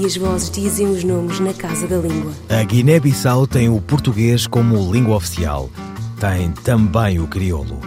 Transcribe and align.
e 0.00 0.04
as 0.04 0.16
vozes 0.16 0.50
dizem 0.50 0.86
os 0.86 1.04
nomes 1.04 1.40
na 1.40 1.54
casa 1.54 1.86
da 1.86 1.96
língua. 1.96 2.32
A 2.48 2.62
Guiné-Bissau 2.62 3.46
tem 3.46 3.68
o 3.68 3.80
português 3.80 4.46
como 4.46 4.92
língua 4.92 5.16
oficial. 5.16 5.70
Tem 6.20 6.52
também 6.64 7.18
o 7.18 7.28
crioulo. 7.28 7.80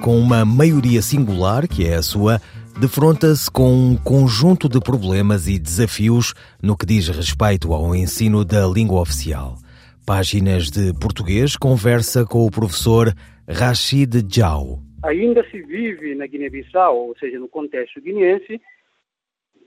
Com 0.00 0.18
uma 0.18 0.44
maioria 0.44 1.00
singular, 1.02 1.68
que 1.68 1.86
é 1.86 1.94
a 1.94 2.02
sua, 2.02 2.40
defronta-se 2.80 3.50
com 3.50 3.72
um 3.72 3.96
conjunto 3.96 4.68
de 4.68 4.80
problemas 4.80 5.48
e 5.48 5.58
desafios 5.58 6.34
no 6.62 6.76
que 6.76 6.86
diz 6.86 7.08
respeito 7.08 7.72
ao 7.72 7.94
ensino 7.94 8.44
da 8.44 8.66
língua 8.66 9.00
oficial. 9.00 9.56
Páginas 10.04 10.70
de 10.70 10.92
Português 10.94 11.56
conversa 11.56 12.26
com 12.26 12.44
o 12.44 12.50
professor 12.50 13.14
Rachid 13.48 14.26
Jau. 14.28 14.80
Ainda 15.02 15.44
se 15.50 15.60
vive 15.62 16.14
na 16.14 16.26
Guiné-Bissau, 16.26 17.08
ou 17.08 17.16
seja, 17.18 17.38
no 17.38 17.48
contexto 17.48 18.00
guineense, 18.00 18.60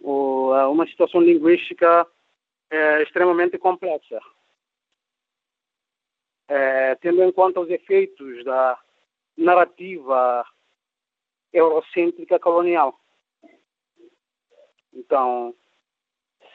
uma 0.10 0.88
situação 0.88 1.22
linguística 1.22 2.08
é, 2.70 3.04
extremamente 3.04 3.58
complexa. 3.58 4.20
É, 6.48 6.96
tendo 6.96 7.22
em 7.24 7.32
conta 7.32 7.60
os 7.60 7.70
efeitos 7.70 8.44
da 8.46 8.80
narrativa 9.36 10.46
eurocêntrica 11.52 12.40
colonial. 12.40 12.99
Então, 14.94 15.54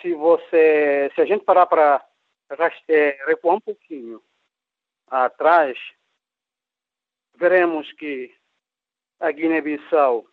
se 0.01 0.15
você, 0.15 1.11
se 1.15 1.21
a 1.21 1.25
gente 1.27 1.45
parar 1.45 1.67
para 1.67 2.05
é, 2.89 3.25
recuar 3.27 3.57
um 3.57 3.61
pouquinho 3.61 4.23
atrás, 5.07 5.79
veremos 7.37 7.93
que 7.93 8.35
a 9.21 9.31
Guiné-Bissau 9.31 10.27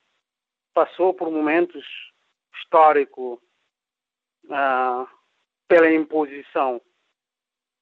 passou 0.74 1.14
por 1.14 1.30
momentos 1.30 1.86
históricos 2.60 3.40
ah, 4.50 5.08
pela 5.68 5.92
imposição 5.92 6.82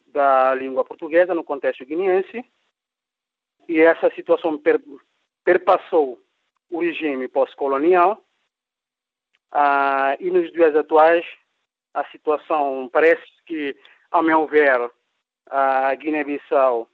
da 0.07 0.53
língua 0.55 0.83
portuguesa 0.85 1.33
no 1.33 1.43
contexto 1.43 1.85
guineense 1.85 2.43
e 3.67 3.79
essa 3.79 4.09
situação 4.15 4.57
per, 4.57 4.81
perpassou 5.43 6.21
o 6.69 6.81
regime 6.81 7.27
pós-colonial 7.27 8.23
ah, 9.51 10.15
e 10.19 10.29
nos 10.29 10.51
dias 10.51 10.75
atuais 10.75 11.25
a 11.93 12.05
situação 12.11 12.89
parece 12.91 13.25
que, 13.45 13.75
ao 14.11 14.21
meu 14.21 14.45
ver, 14.45 14.91
a 15.49 15.95
Guiné-Bissau 15.95 16.89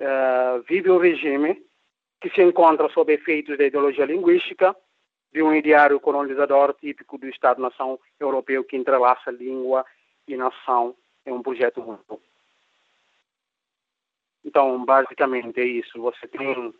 ah, 0.00 0.62
vive 0.68 0.90
um 0.90 0.98
regime 0.98 1.62
que 2.20 2.30
se 2.30 2.42
encontra 2.42 2.88
sob 2.90 3.12
efeitos 3.12 3.56
da 3.56 3.64
ideologia 3.64 4.04
linguística 4.04 4.74
de 5.32 5.42
um 5.42 5.54
ideário 5.54 6.00
colonizador 6.00 6.74
típico 6.74 7.18
do 7.18 7.28
Estado-nação 7.28 7.98
europeu 8.18 8.64
que 8.64 8.76
entrelaça 8.76 9.30
língua 9.30 9.84
e 10.26 10.36
nação 10.36 10.96
em 11.26 11.32
um 11.32 11.42
projeto 11.42 11.82
único. 11.82 12.20
Então, 14.44 14.84
basicamente 14.84 15.60
é 15.60 15.64
isso. 15.64 16.00
Você 16.00 16.26
tem 16.26 16.74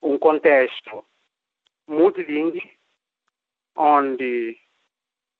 um 0.00 0.18
contexto 0.18 1.04
multilingue, 1.86 2.62
onde 3.74 4.56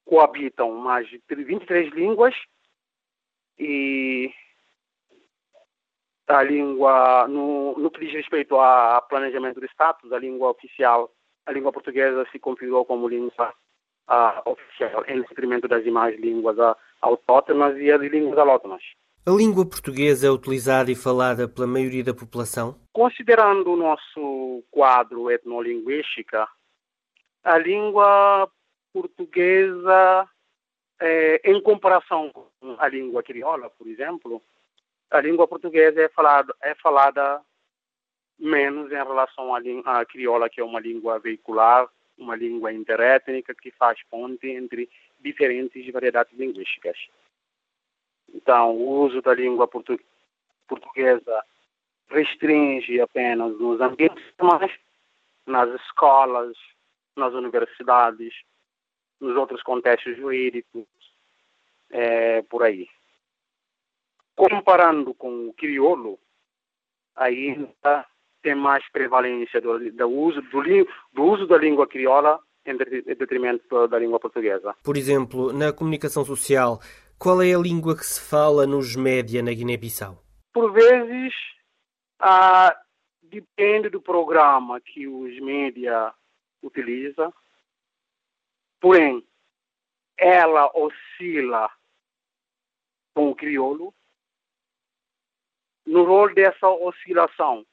coabitam 0.04 0.72
mais 0.72 1.08
de 1.08 1.22
23 1.28 1.92
línguas 1.92 2.34
e 3.58 4.32
a 6.26 6.42
língua, 6.42 7.28
no, 7.28 7.78
no 7.78 7.90
que 7.90 8.00
diz 8.00 8.12
respeito 8.12 8.58
a 8.58 9.00
planejamento 9.02 9.60
do 9.60 9.66
status, 9.66 10.12
a 10.12 10.18
língua 10.18 10.50
oficial, 10.50 11.13
a 11.46 11.52
língua 11.52 11.72
portuguesa 11.72 12.26
se 12.30 12.38
configurou 12.38 12.84
como 12.84 13.08
língua 13.08 13.54
oficial, 14.44 15.04
em 15.08 15.22
detrimento 15.22 15.66
das 15.66 15.82
demais 15.82 16.18
línguas 16.18 16.56
autóctonas 17.00 17.76
e 17.78 17.90
as 17.90 18.00
línguas 18.00 18.38
alótonas. 18.38 18.82
A 19.26 19.30
língua 19.30 19.66
portuguesa 19.66 20.26
é 20.26 20.30
utilizada 20.30 20.90
e 20.90 20.94
falada 20.94 21.48
pela 21.48 21.66
maioria 21.66 22.04
da 22.04 22.12
população? 22.12 22.78
Considerando 22.92 23.72
o 23.72 23.76
nosso 23.76 24.62
quadro 24.70 25.30
etnolinguístico, 25.30 26.46
a 27.42 27.58
língua 27.58 28.50
portuguesa, 28.92 30.28
é, 31.00 31.40
em 31.50 31.60
comparação 31.62 32.30
com 32.32 32.76
a 32.78 32.86
língua 32.88 33.22
crioula, 33.22 33.70
por 33.70 33.86
exemplo, 33.86 34.42
a 35.10 35.20
língua 35.20 35.48
portuguesa 35.48 36.02
é 36.02 36.08
falada, 36.10 36.54
é 36.62 36.74
falada 36.74 37.40
menos 38.38 38.90
em 38.90 38.94
relação 38.94 39.54
à, 39.54 39.60
à 39.84 40.04
crioula, 40.04 40.48
que 40.48 40.60
é 40.60 40.64
uma 40.64 40.80
língua 40.80 41.18
veicular, 41.18 41.88
uma 42.18 42.36
língua 42.36 42.72
interétnica 42.72 43.54
que 43.54 43.70
faz 43.72 44.02
ponte 44.10 44.48
entre 44.48 44.88
diferentes 45.20 45.90
variedades 45.92 46.36
linguísticas. 46.38 46.96
Então, 48.32 48.76
o 48.76 49.00
uso 49.00 49.22
da 49.22 49.34
língua 49.34 49.68
portu 49.68 49.98
portuguesa 50.66 51.44
restringe 52.08 53.00
apenas 53.00 53.58
nos 53.58 53.80
ambientes 53.80 54.24
formais, 54.36 54.72
nas 55.46 55.68
escolas, 55.80 56.56
nas 57.16 57.32
universidades, 57.34 58.34
nos 59.20 59.36
outros 59.36 59.62
contextos 59.62 60.16
jurídicos, 60.16 60.86
é, 61.90 62.42
por 62.42 62.62
aí. 62.62 62.88
Comparando 64.34 65.14
com 65.14 65.48
o 65.48 65.52
crioulo, 65.54 66.18
ainda 67.14 68.06
tem 68.44 68.54
mais 68.54 68.86
prevalência 68.92 69.58
do, 69.58 69.90
do 69.90 70.06
uso, 70.06 70.42
do, 70.42 70.62
do 71.14 71.22
uso 71.24 71.46
da 71.46 71.56
língua 71.56 71.88
crioula 71.88 72.38
em 72.66 72.76
detrimento 72.76 73.88
da 73.88 73.98
língua 73.98 74.20
portuguesa. 74.20 74.74
Por 74.84 74.96
exemplo, 74.96 75.52
na 75.52 75.72
comunicação 75.72 76.24
social, 76.24 76.78
qual 77.18 77.42
é 77.42 77.54
a 77.54 77.58
língua 77.58 77.96
que 77.96 78.04
se 78.04 78.20
fala 78.20 78.66
nos 78.66 78.94
média 78.94 79.42
na 79.42 79.52
Guiné-Bissau? 79.52 80.22
Por 80.52 80.72
vezes, 80.72 81.34
ah, 82.20 82.76
depende 83.22 83.88
do 83.88 84.00
programa 84.00 84.78
que 84.80 85.08
os 85.08 85.40
média 85.40 86.12
utilizam. 86.62 87.32
Porém, 88.78 89.26
ela 90.18 90.70
oscila 90.74 91.70
com 93.14 93.30
o 93.30 93.34
crioulo. 93.34 93.94
No 95.86 96.04
rol 96.04 96.32
dessa 96.34 96.68
oscilação, 96.68 97.66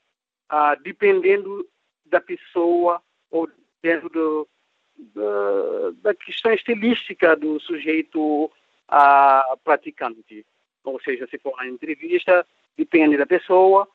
ah, 0.51 0.75
dependendo 0.75 1.65
da 2.05 2.19
pessoa 2.19 3.01
ou 3.31 3.49
dentro 3.81 4.09
do, 4.09 4.49
da, 4.97 5.91
da 6.01 6.13
questão 6.13 6.51
estilística 6.51 7.37
do 7.37 7.57
sujeito 7.61 8.51
ah, 8.89 9.57
praticante. 9.63 10.45
Ou 10.83 10.99
seja, 11.01 11.25
se 11.27 11.37
for 11.39 11.53
uma 11.53 11.65
entrevista, 11.65 12.45
depende 12.75 13.15
da 13.15 13.25
pessoa, 13.25 13.87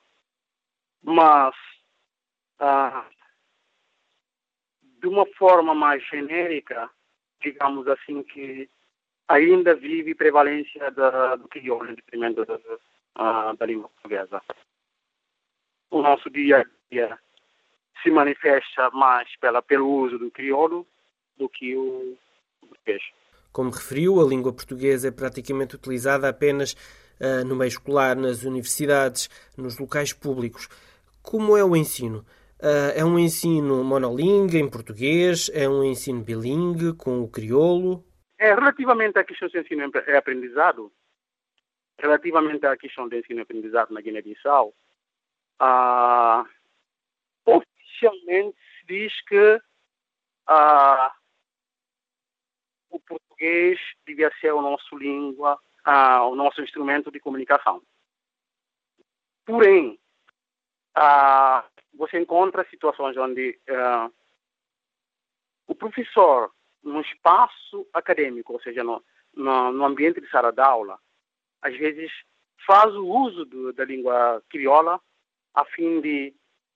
mas 1.03 1.55
ah, 2.59 3.06
de 4.81 5.06
uma 5.06 5.27
forma 5.34 5.75
mais 5.75 6.03
genérica, 6.06 6.89
digamos 7.43 7.87
assim, 7.87 8.22
que 8.22 8.71
ainda 9.28 9.75
vive 9.75 10.15
prevalência 10.15 10.91
da, 10.91 11.37
do 11.37 11.49
crioulo 11.49 11.95
detrimento 11.95 12.47
da, 12.47 12.55
uh, 12.56 13.56
da 13.59 13.66
língua 13.66 13.91
portuguesa 13.91 14.41
o 15.91 16.03
nosso 16.03 16.30
dia 16.30 16.60
a 16.60 16.65
dia 16.91 17.18
se 18.03 18.10
manifesta 18.10 18.91
mais 18.91 19.28
pela, 19.41 19.62
pelo 19.62 19.88
uso 19.88 20.18
do 20.18 20.30
crioulo 20.30 20.86
do 21.36 21.48
que 21.48 21.77
o 21.77 22.16
português. 22.60 23.03
Como 23.53 23.71
referiu, 23.71 24.21
a 24.21 24.24
língua 24.24 24.53
portuguesa 24.53 25.09
é 25.09 25.10
praticamente 25.10 25.77
utilizada 25.77 26.28
apenas 26.28 26.74
uh, 27.21 27.44
no 27.47 27.56
meio 27.56 27.68
escolar, 27.68 28.15
nas 28.15 28.44
universidades, 28.44 29.28
nos 29.56 29.78
locais 29.78 30.12
públicos. 30.12 30.68
Como 31.22 31.56
é 31.56 31.65
o 31.65 31.74
ensino? 31.74 32.18
Uh, 32.60 32.92
é 32.94 33.04
um 33.04 33.18
ensino 33.18 33.82
monolingue 33.82 34.59
em 34.59 34.68
português? 34.68 35.50
É 35.54 35.68
um 35.68 35.82
ensino 35.82 36.22
bilingue 36.22 36.94
com 36.94 37.22
o 37.22 37.30
crioulo? 37.30 38.04
É, 38.39 38.54
relativamente 38.54 39.18
à 39.18 39.24
questão 39.24 39.48
do 39.48 39.59
ensino 39.59 39.91
e 40.06 40.16
aprendizado, 40.16 40.92
relativamente 41.98 42.66
à 42.66 42.77
questão 42.77 43.09
do 43.09 43.16
ensino 43.16 43.41
e 43.41 43.42
aprendizado 43.42 43.92
na 43.92 44.03
Guiné-Bissau, 44.03 44.74
ah, 45.58 46.44
oficialmente 47.44 48.58
se 48.58 48.86
diz 48.86 49.20
que 49.22 49.60
ah, 50.47 51.14
o 52.91 53.00
português 53.00 53.78
devia 54.06 54.30
ser 54.41 54.53
o 54.53 54.62
nosso 54.62 54.97
língua, 54.97 55.58
ah, 55.84 56.26
o 56.26 56.34
nosso 56.34 56.62
instrumento 56.62 57.10
de 57.10 57.20
comunicação. 57.20 57.82
Porém, 59.44 59.98
você 61.94 62.18
encontra 62.18 62.68
situações 62.68 63.16
onde 63.16 63.60
o 65.68 65.74
professor, 65.74 66.53
no 66.82 67.00
espaço 67.00 67.86
acadêmico, 67.92 68.54
ou 68.54 68.60
seja, 68.60 68.82
no, 68.82 69.04
no, 69.34 69.72
no 69.72 69.84
ambiente 69.84 70.20
de 70.20 70.28
sala 70.30 70.53
de 70.53 70.60
aula, 70.60 70.98
às 71.62 71.76
vezes 71.76 72.10
faz 72.66 72.94
o 72.94 73.06
uso 73.06 73.44
do, 73.44 73.72
da 73.72 73.84
língua 73.84 74.42
crioula 74.48 75.00
a 75.56 75.64
fim 75.64 76.00
de 76.03 76.34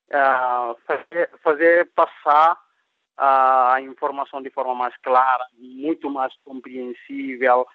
uh, 0.08 0.74
fazer, 0.86 1.30
fazer, 1.42 1.90
passar 1.94 2.54
uh, 2.54 3.72
a 3.74 3.80
informação 3.82 4.42
de 4.42 4.50
forma 4.50 4.74
mais 4.74 4.96
clara, 5.02 5.44
muito 5.56 6.08
mais 6.10 6.34
compreensível, 6.42 7.66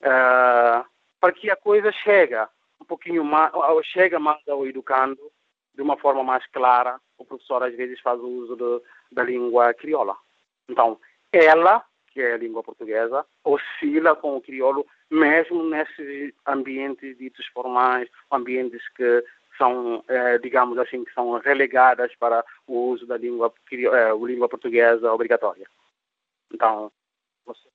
uh, 0.00 0.84
para 1.20 1.32
que 1.32 1.50
a 1.50 1.56
coisa 1.56 1.92
chega 1.92 2.48
um 2.80 2.84
pouquinho 2.84 3.24
mais, 3.24 3.52
chega 3.86 4.18
mais 4.18 4.46
ao 4.48 4.66
educando 4.66 5.30
de 5.74 5.82
uma 5.82 5.96
forma 5.96 6.24
mais 6.24 6.44
clara. 6.48 7.00
O 7.16 7.24
professor 7.24 7.62
às 7.62 7.74
vezes 7.76 8.00
faz 8.00 8.20
uso 8.20 8.82
da 9.10 9.22
língua 9.22 9.72
crioula. 9.74 10.16
Então, 10.68 11.00
ela, 11.32 11.84
que 12.08 12.20
é 12.20 12.34
a 12.34 12.38
língua 12.38 12.62
portuguesa, 12.62 13.24
oscila 13.44 14.14
com 14.16 14.36
o 14.36 14.40
crioulo 14.40 14.86
mesmo 15.10 15.64
nesses 15.64 16.32
ambientes 16.46 17.16
ditos 17.16 17.46
formais, 17.48 18.08
ambientes 18.30 18.82
que 18.94 19.24
são, 19.58 20.02
eh, 20.08 20.38
digamos 20.38 20.78
assim, 20.78 21.04
que 21.04 21.12
são 21.12 21.38
relegadas 21.38 22.14
para 22.16 22.44
o 22.66 22.90
uso 22.90 23.06
da 23.06 23.18
língua, 23.18 23.52
eh, 23.70 24.12
língua 24.24 24.48
portuguesa 24.48 25.12
obrigatória. 25.12 25.66
Então, 26.52 26.90
você 27.44 27.68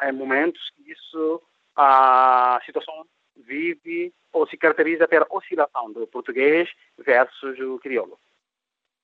eh, 0.00 0.12
momentos 0.12 0.62
que 0.76 0.92
isso, 0.92 1.42
a 1.76 2.60
situação 2.64 3.04
vive 3.36 4.12
ou 4.32 4.46
se 4.46 4.56
caracteriza 4.56 5.08
pela 5.08 5.26
oscilação 5.28 5.92
do 5.92 6.06
português 6.06 6.68
versus 6.98 7.58
o 7.58 7.78
crioulo. 7.78 8.18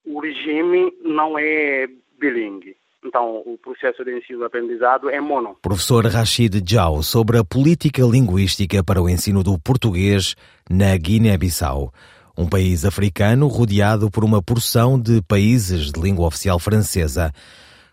O 0.04 0.20
regime 0.20 0.96
não 1.02 1.36
é 1.38 1.88
bilingue. 2.18 2.76
Então, 3.04 3.42
o 3.46 3.58
processo 3.58 4.04
de 4.04 4.18
ensino-aprendizado 4.18 5.08
é 5.08 5.20
mono. 5.20 5.56
Professor 5.62 6.04
Rachid 6.06 6.62
Jau, 6.66 7.02
sobre 7.02 7.38
a 7.38 7.44
política 7.44 8.02
linguística 8.02 8.82
para 8.82 9.00
o 9.00 9.08
ensino 9.08 9.44
do 9.44 9.58
português 9.58 10.34
na 10.70 10.96
Guiné-Bissau, 10.96 11.92
um 12.36 12.48
país 12.48 12.84
africano 12.84 13.46
rodeado 13.46 14.10
por 14.10 14.24
uma 14.24 14.42
porção 14.42 15.00
de 15.00 15.22
países 15.22 15.92
de 15.92 16.00
língua 16.00 16.26
oficial 16.26 16.58
francesa. 16.58 17.32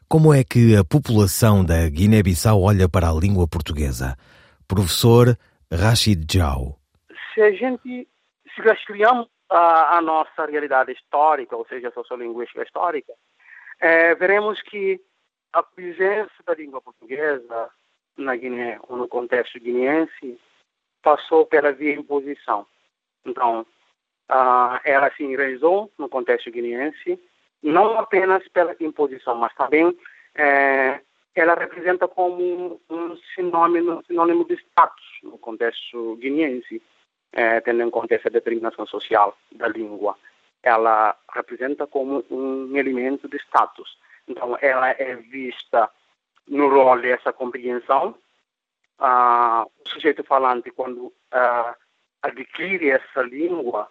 Como 0.10 0.34
é 0.34 0.44
que 0.44 0.75
a 0.75 0.84
população 0.84 1.64
da 1.64 1.88
Guiné-Bissau 1.90 2.62
olha 2.62 2.90
para 2.90 3.10
a 3.10 3.14
língua 3.14 3.48
portuguesa? 3.48 4.16
Professor 4.68 5.38
Rachid 5.72 6.25
Jau. 6.31 6.78
Se 7.34 7.42
a 7.42 7.52
gente, 7.52 8.08
se 8.54 8.62
rastreamos 8.62 9.28
a, 9.50 9.98
a 9.98 10.02
nossa 10.02 10.46
realidade 10.46 10.92
histórica, 10.92 11.56
ou 11.56 11.66
seja, 11.68 11.90
a 11.90 11.92
sociolinguística 11.92 12.64
histórica, 12.64 13.14
é, 13.80 14.16
veremos 14.16 14.62
que 14.64 15.00
a 15.52 15.62
presença 15.62 16.31
da 16.46 16.56
língua 16.56 16.81
portuguesa 16.81 17.70
na 18.18 18.36
Guiné, 18.36 18.80
ou 18.88 18.98
no 18.98 19.08
contexto 19.08 19.60
guineense, 19.60 20.40
passou 21.04 21.46
pela 21.46 21.72
via 21.72 21.94
imposição. 21.94 22.66
Então, 23.26 23.66
ela 24.84 25.12
se 25.16 25.24
enraizou 25.24 25.92
no 25.98 26.10
contexto 26.10 26.50
guineense, 26.50 27.20
não 27.62 28.00
apenas 28.00 28.48
pela 28.48 28.76
imposição, 28.80 29.36
mas 29.36 29.54
também 29.54 29.96
é, 30.34 31.00
ela 31.36 31.54
representa 31.54 32.08
como 32.08 32.82
um 32.90 33.16
sinônimo, 33.36 34.04
sinônimo 34.08 34.46
de 34.46 34.56
status 34.56 35.06
no 35.22 35.38
contexto 35.38 36.16
guineense, 36.16 36.82
é, 37.32 37.62
tendo 37.62 37.84
em 37.84 37.90
conta 37.90 38.16
essa 38.16 38.30
determinação 38.30 38.88
social 38.88 39.38
da 39.52 39.68
língua 39.68 40.18
ela 40.64 41.16
representa 41.34 41.86
como 41.86 42.24
um 42.32 42.76
elemento 42.76 43.28
de 43.28 43.38
status. 43.38 43.98
Então, 44.28 44.58
ela 44.62 44.90
é 44.92 45.16
vista 45.16 45.90
no 46.48 46.70
rol 46.70 47.02
dessa 47.02 47.34
compreensão. 47.34 48.16
Ah, 49.00 49.66
o 49.66 49.90
sujeito 49.90 50.24
falante, 50.24 50.72
quando 50.72 51.12
ah, 51.31 51.75
adquire 52.22 52.90
essa 52.90 53.22
língua, 53.22 53.90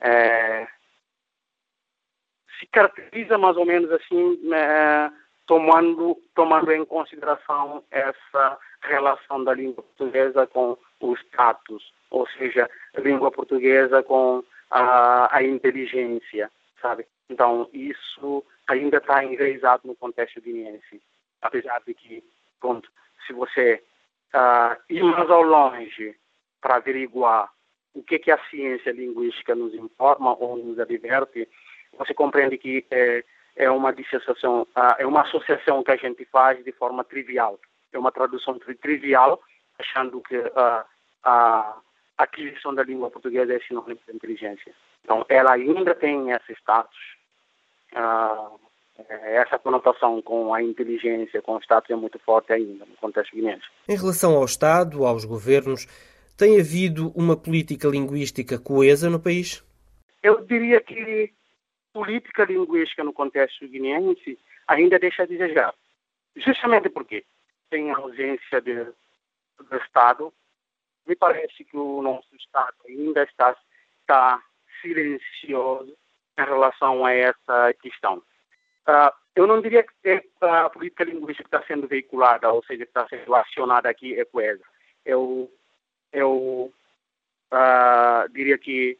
é, 0.00 0.66
se 2.58 2.66
caracteriza 2.66 3.38
mais 3.38 3.56
ou 3.56 3.66
menos 3.66 3.90
assim, 3.92 4.40
é, 4.52 5.10
tomando, 5.46 6.16
tomando 6.34 6.72
em 6.72 6.84
consideração 6.84 7.84
essa 7.90 8.58
relação 8.82 9.44
da 9.44 9.54
língua 9.54 9.82
portuguesa 9.82 10.46
com 10.46 10.78
o 11.00 11.14
status, 11.14 11.92
ou 12.10 12.26
seja, 12.28 12.68
a 12.96 13.00
língua 13.00 13.30
portuguesa 13.30 14.02
com 14.02 14.42
a, 14.70 15.36
a 15.36 15.42
inteligência, 15.42 16.50
sabe? 16.80 17.06
Então, 17.28 17.68
isso 17.72 18.44
ainda 18.66 18.98
está 18.98 19.24
enraizado 19.24 19.82
no 19.86 19.94
contexto 19.94 20.40
guineense. 20.40 21.02
Apesar 21.40 21.80
de 21.86 21.94
que, 21.94 22.24
pronto, 22.60 22.90
se 23.26 23.32
você 23.32 23.82
uh, 24.34 24.76
ir 24.88 25.02
mais 25.02 25.30
ao 25.30 25.42
longe 25.42 26.14
para 26.60 26.76
averiguar 26.76 27.50
o 27.94 28.02
que, 28.02 28.18
que 28.18 28.30
a 28.30 28.38
ciência 28.50 28.90
linguística 28.90 29.54
nos 29.54 29.72
informa 29.72 30.36
ou 30.36 30.56
nos 30.56 30.78
adverte, 30.80 31.48
você 31.96 32.12
compreende 32.12 32.58
que 32.58 32.84
é, 32.90 33.24
é 33.54 33.70
uma 33.70 33.92
dissociação, 33.92 34.62
uh, 34.62 34.94
é 34.98 35.06
uma 35.06 35.22
associação 35.22 35.82
que 35.84 35.92
a 35.92 35.96
gente 35.96 36.24
faz 36.26 36.62
de 36.64 36.72
forma 36.72 37.04
trivial. 37.04 37.58
É 37.92 37.98
uma 37.98 38.10
tradução 38.10 38.58
trivial, 38.58 39.40
achando 39.78 40.20
que 40.22 40.36
uh, 40.36 40.84
a 41.22 41.76
aquisição 42.18 42.74
da 42.74 42.82
língua 42.82 43.10
portuguesa 43.10 43.54
é 43.54 43.60
sinônimo 43.60 44.00
de 44.06 44.14
inteligência. 44.14 44.74
Então, 45.04 45.24
ela 45.28 45.52
ainda 45.52 45.94
tem 45.94 46.30
esse 46.30 46.52
status, 46.54 47.16
essa 48.98 49.58
conotação 49.58 50.22
com 50.22 50.54
a 50.54 50.62
inteligência, 50.62 51.42
com 51.42 51.56
o 51.56 51.60
status 51.60 51.90
é 51.90 51.96
muito 51.96 52.18
forte 52.20 52.52
ainda 52.52 52.84
no 52.84 52.96
contexto 52.96 53.34
guineense. 53.34 53.64
Em 53.88 53.96
relação 53.96 54.36
ao 54.36 54.44
Estado, 54.44 55.04
aos 55.04 55.24
governos, 55.24 55.86
tem 56.36 56.60
havido 56.60 57.12
uma 57.14 57.36
política 57.36 57.88
linguística 57.88 58.58
coesa 58.58 59.10
no 59.10 59.20
país? 59.20 59.64
Eu 60.22 60.44
diria 60.44 60.80
que 60.80 61.32
política 61.92 62.44
linguística 62.44 63.04
no 63.04 63.12
contexto 63.12 63.66
guineense 63.68 64.38
ainda 64.66 64.98
deixa 64.98 65.22
a 65.24 65.26
desejar. 65.26 65.74
Justamente 66.36 66.88
porque 66.88 67.24
tem 67.70 67.90
ausência 67.90 68.60
de, 68.60 68.84
do 68.84 69.76
Estado 69.84 70.32
me 71.06 71.14
parece 71.14 71.64
que 71.64 71.76
o 71.76 72.00
nosso 72.02 72.34
Estado 72.36 72.74
ainda 72.88 73.22
está, 73.24 73.56
está 74.00 74.42
silencioso 74.80 75.94
em 76.38 76.44
relação 76.44 77.04
a 77.04 77.12
essa 77.12 77.74
questão. 77.80 78.22
Uh, 78.86 79.12
eu 79.34 79.46
não 79.46 79.60
diria 79.60 79.82
que 79.82 80.22
a 80.40 80.70
política 80.70 81.04
linguística 81.04 81.48
está 81.48 81.66
sendo 81.66 81.88
veiculada, 81.88 82.52
ou 82.52 82.62
seja, 82.64 82.84
está 82.84 83.08
sendo 83.08 83.34
acionada 83.34 83.88
aqui 83.88 84.18
é 84.18 84.24
coesa. 84.24 84.62
Eu, 85.04 85.50
eu 86.12 86.72
uh, 87.52 88.28
diria 88.32 88.56
que 88.58 88.98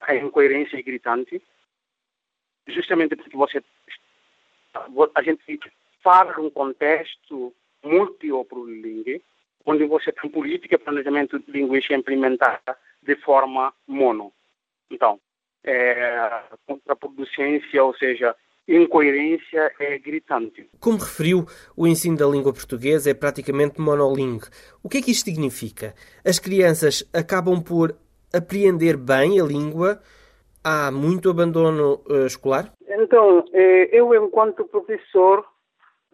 a 0.00 0.14
incoerência 0.14 0.78
é 0.78 0.82
gritante, 0.82 1.42
justamente 2.66 3.16
porque 3.16 3.36
você 3.36 3.62
a 5.14 5.22
gente 5.22 5.58
fala 6.02 6.34
num 6.36 6.50
contexto 6.50 7.54
multi 7.82 8.30
ou 8.30 8.44
plurilingüe, 8.44 9.22
onde 9.64 9.84
você 9.86 10.12
tem 10.12 10.30
política, 10.30 10.78
planejamento 10.78 11.42
linguístico 11.48 11.94
implementada 11.94 12.76
de 13.02 13.16
forma 13.16 13.72
mono. 13.86 14.32
Então, 14.90 15.18
é, 15.64 16.42
contraproducência, 16.66 17.82
ou 17.82 17.94
seja, 17.96 18.36
incoerência 18.68 19.72
é 19.78 19.98
gritante. 19.98 20.68
Como 20.80 20.98
referiu, 20.98 21.46
o 21.76 21.86
ensino 21.86 22.16
da 22.16 22.26
língua 22.26 22.52
portuguesa 22.52 23.10
é 23.10 23.14
praticamente 23.14 23.80
monolingue. 23.80 24.46
O 24.82 24.88
que 24.88 24.98
é 24.98 25.02
que 25.02 25.10
isto 25.10 25.24
significa? 25.26 25.94
As 26.24 26.38
crianças 26.38 27.08
acabam 27.12 27.62
por 27.62 27.96
apreender 28.34 28.96
bem 28.96 29.40
a 29.40 29.44
língua? 29.44 30.00
Há 30.64 30.90
muito 30.90 31.30
abandono 31.30 32.02
uh, 32.08 32.26
escolar? 32.26 32.72
Então, 32.88 33.44
eh, 33.52 33.88
eu, 33.92 34.12
enquanto 34.14 34.64
professor, 34.64 35.44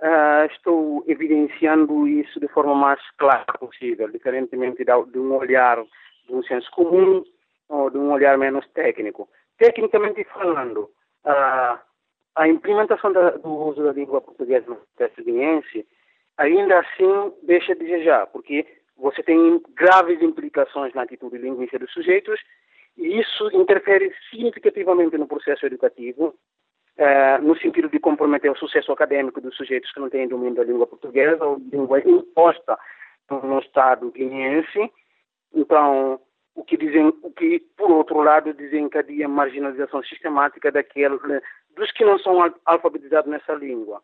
Uh, 0.02 0.50
estou 0.50 1.04
evidenciando 1.06 2.08
isso 2.08 2.40
de 2.40 2.48
forma 2.48 2.74
mais 2.74 2.98
clara 3.16 3.52
possível, 3.60 4.10
diferentemente 4.10 4.84
de 4.84 5.18
um 5.20 5.36
olhar 5.36 5.80
de 6.26 6.34
um 6.34 6.42
senso 6.42 6.68
comum 6.72 7.22
ou 7.68 7.88
de 7.88 7.98
um 7.98 8.10
olhar 8.10 8.36
menos 8.36 8.66
técnico. 8.74 9.28
Tecnicamente 9.56 10.24
falando, 10.24 10.90
uh, 11.24 11.78
a 12.34 12.48
implementação 12.48 13.12
da, 13.12 13.30
do 13.30 13.50
uso 13.50 13.82
da 13.82 13.92
língua 13.92 14.20
portuguesa 14.20 14.66
no 14.68 14.78
texto 14.96 15.22
guineense 15.22 15.86
ainda 16.36 16.80
assim 16.80 17.32
deixa 17.42 17.74
de 17.74 17.84
desejar, 17.84 18.26
porque 18.28 18.66
você 18.96 19.22
tem 19.22 19.60
graves 19.74 20.20
implicações 20.22 20.94
na 20.94 21.02
atitude 21.02 21.38
linguística 21.38 21.78
dos 21.78 21.92
sujeitos 21.92 22.40
e 22.96 23.20
isso 23.20 23.50
interfere 23.52 24.12
significativamente 24.30 25.16
no 25.16 25.26
processo 25.26 25.66
educativo 25.66 26.34
uh, 26.98 27.42
no 27.42 27.56
sentido 27.58 27.88
de 27.88 27.98
comprometer 27.98 28.50
o 28.50 28.56
sucesso 28.56 28.92
acadêmico 28.92 29.40
dos 29.40 29.56
sujeitos 29.56 29.90
que 29.92 30.00
não 30.00 30.10
têm 30.10 30.28
domínio 30.28 30.54
da 30.54 30.64
língua 30.64 30.86
portuguesa 30.86 31.44
ou 31.44 31.58
língua 31.58 32.00
imposta 32.00 32.78
no 33.30 33.58
Estado 33.60 34.10
guineense. 34.10 34.90
Então, 35.54 36.20
o 36.54 36.64
que, 36.64 36.76
dizem, 36.76 37.08
o 37.22 37.30
que 37.32 37.60
por 37.76 37.90
outro 37.90 38.20
lado 38.22 38.52
desencadeia 38.52 39.28
marginalização 39.28 40.02
sistemática 40.02 40.70
daqueles 40.70 41.20
dos 41.74 41.90
que 41.92 42.04
não 42.04 42.18
são 42.18 42.38
alfabetizados 42.66 43.30
nessa 43.30 43.54
língua. 43.54 44.02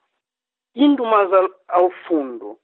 Indo 0.75 1.05
mais 1.05 1.33
ao, 1.33 1.51
ao 1.69 1.91
fundo 2.07 2.59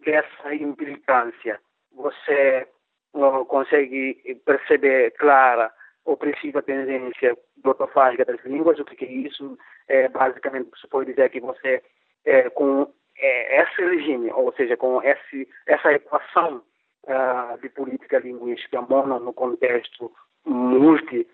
dessa 0.00 0.54
implicância, 0.54 1.60
você 1.92 2.68
uh, 3.14 3.44
consegue 3.46 4.40
perceber 4.44 5.12
clara 5.12 5.72
opressiva 6.04 6.62
tendência 6.62 7.36
glotofágica 7.62 8.24
das 8.24 8.44
línguas. 8.44 8.78
O 8.78 8.84
que 8.84 9.04
é 9.04 9.10
isso? 9.10 9.56
É, 9.88 10.08
basicamente, 10.08 10.70
se 10.80 10.88
pode 10.88 11.10
dizer 11.10 11.30
que 11.30 11.40
você, 11.40 11.82
é, 12.24 12.50
com 12.50 12.92
é, 13.16 13.62
esse 13.62 13.82
regime, 13.82 14.30
ou 14.32 14.52
seja, 14.54 14.76
com 14.76 15.02
esse, 15.02 15.48
essa 15.66 15.92
equação 15.92 16.62
uh, 17.06 17.58
de 17.60 17.68
política 17.68 18.18
linguística 18.18 18.80
mono 18.80 19.18
no 19.18 19.32
contexto 19.32 20.12
multi, 20.44 21.26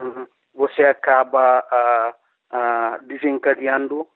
uh, 0.00 0.28
você 0.54 0.84
acaba 0.84 1.64
uh, 2.52 3.06
desencadeando 3.06 4.06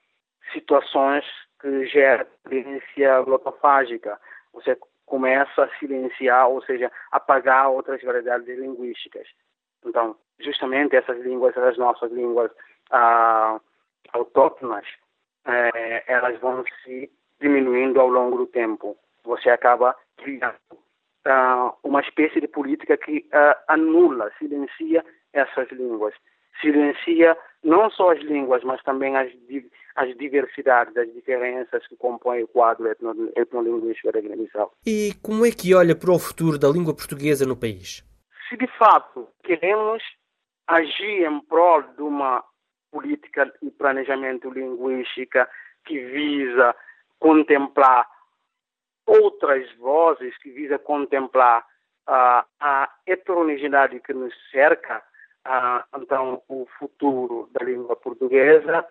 situações 0.53 1.25
que 1.61 1.87
geram 1.87 2.27
tendência 2.49 3.21
glotofágica. 3.23 4.19
Você 4.53 4.77
começa 5.07 5.65
a 5.65 5.79
silenciar, 5.79 6.49
ou 6.49 6.63
seja, 6.63 6.91
apagar 7.11 7.71
outras 7.71 8.03
variedades 8.03 8.59
linguísticas. 8.59 9.27
Então, 9.85 10.17
justamente 10.39 10.97
essas 10.97 11.19
línguas, 11.21 11.57
as 11.57 11.77
nossas 11.77 12.11
línguas 12.13 12.51
autóctonas, 14.13 14.87
eh, 15.45 16.05
elas 16.07 16.39
vão 16.41 16.65
se 16.83 17.11
diminuindo 17.41 18.01
ao 18.01 18.09
longo 18.09 18.39
do 18.39 18.47
tempo. 18.47 18.97
Você 19.25 19.51
acaba 19.51 19.97
criando 20.17 20.57
uh, 21.27 21.75
uma 21.83 22.01
espécie 22.01 22.41
de 22.41 22.49
política 22.49 22.97
que 22.97 23.27
uh, 23.33 23.57
anula, 23.69 24.31
silencia 24.39 25.05
essas 25.33 25.71
línguas. 25.71 26.15
Silencia 26.61 27.37
não 27.63 27.91
só 27.91 28.13
as 28.13 28.21
línguas, 28.21 28.63
mas 28.65 28.83
também 28.83 29.17
as, 29.17 29.31
as 29.97 30.17
diversidades, 30.17 30.97
as 30.97 31.13
diferenças 31.13 31.87
que 31.87 31.97
compõem 31.97 32.43
o 32.45 32.49
quadro 32.49 32.89
etno, 32.89 33.31
etnolinguístico 33.37 34.13
da 34.13 34.21
Guiné-Bissau. 34.21 34.73
E 34.87 35.13
como 35.23 35.45
é 35.45 35.51
que 35.51 35.75
olha 35.75 35.95
para 35.95 36.13
o 36.13 36.19
futuro 36.19 36.59
da 36.59 36.69
língua 36.69 36.95
portuguesa 36.95 37.47
no 37.47 37.57
país? 37.57 38.05
Se 38.49 38.57
de 38.57 38.67
fato 38.79 39.29
queremos 39.45 40.03
agir 40.67 41.25
em 41.25 41.41
prol 41.41 41.83
de 41.83 42.03
uma 42.03 42.43
política 42.91 43.53
e 43.63 43.71
planejamento 43.71 44.51
linguística 44.51 45.49
que 45.85 45.99
visa 45.99 46.75
contemplar 47.19 48.07
outras 49.11 49.69
vozes 49.77 50.37
que 50.39 50.51
visa 50.51 50.79
contemplar 50.79 51.63
uh, 52.09 52.47
a 52.61 52.89
heterogeneidade 53.05 53.99
que 54.01 54.15
nos 54.15 54.33
cerca, 54.53 55.03
uh, 55.47 56.01
então 56.01 56.41
o 56.49 56.67
futuro 56.79 57.49
da 57.53 57.65
língua 57.65 57.97
portuguesa 57.97 58.87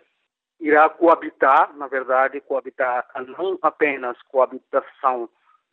irá 0.60 0.90
coabitar, 0.90 1.74
na 1.78 1.88
verdade, 1.88 2.42
coabitar 2.42 3.08
não 3.28 3.58
apenas 3.62 4.22
coabitação 4.24 5.30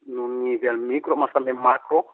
no 0.07 0.29
nível 0.29 0.77
micro, 0.77 1.17
mas 1.17 1.33
também 1.33 1.53
macro, 1.53 2.07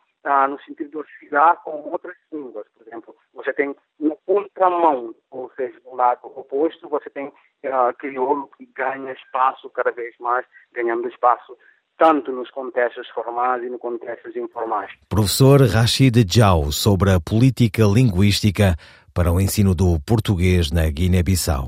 no 0.48 0.58
sentido 0.62 0.88
de 0.88 0.96
oscilar 0.96 1.56
com 1.62 1.90
outras 1.90 2.16
línguas. 2.32 2.66
Por 2.68 2.86
exemplo, 2.86 3.14
você 3.34 3.52
tem 3.52 3.76
no 3.98 4.16
contramão, 4.24 5.14
ou 5.30 5.50
seja, 5.56 5.78
do 5.80 5.94
lado 5.94 6.26
oposto, 6.28 6.88
você 6.88 7.10
tem 7.10 7.26
uh, 7.26 7.92
crioulo 7.98 8.48
que 8.56 8.64
ganha 8.66 9.12
espaço 9.12 9.68
cada 9.68 9.90
vez 9.90 10.16
mais, 10.18 10.46
ganhando 10.72 11.08
espaço 11.08 11.58
tanto 11.98 12.32
nos 12.32 12.50
contextos 12.50 13.08
formais 13.14 13.62
e 13.62 13.68
nos 13.68 13.80
contextos 13.80 14.34
informais. 14.36 14.90
Professor 15.08 15.60
Rachid 15.62 16.24
Jau, 16.28 16.72
sobre 16.72 17.12
a 17.12 17.20
política 17.20 17.84
linguística 17.84 18.76
para 19.14 19.30
o 19.30 19.40
ensino 19.40 19.74
do 19.74 20.00
português 20.00 20.70
na 20.70 20.88
Guiné-Bissau. 20.88 21.66